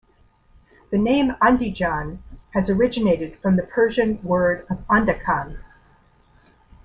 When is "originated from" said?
2.71-3.55